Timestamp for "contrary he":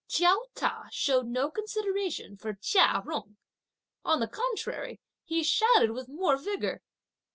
4.27-5.43